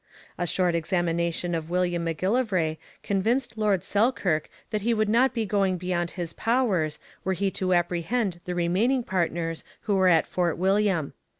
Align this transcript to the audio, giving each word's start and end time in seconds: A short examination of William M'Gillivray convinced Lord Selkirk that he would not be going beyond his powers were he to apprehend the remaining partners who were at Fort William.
A 0.35 0.47
short 0.47 0.73
examination 0.73 1.53
of 1.53 1.69
William 1.69 2.03
M'Gillivray 2.03 2.79
convinced 3.03 3.55
Lord 3.55 3.83
Selkirk 3.83 4.49
that 4.71 4.81
he 4.81 4.95
would 4.95 5.09
not 5.09 5.31
be 5.31 5.45
going 5.45 5.77
beyond 5.77 6.09
his 6.17 6.33
powers 6.33 6.97
were 7.23 7.33
he 7.33 7.51
to 7.51 7.75
apprehend 7.75 8.41
the 8.45 8.55
remaining 8.55 9.03
partners 9.03 9.63
who 9.81 9.95
were 9.97 10.07
at 10.07 10.25
Fort 10.25 10.57
William. 10.57 11.13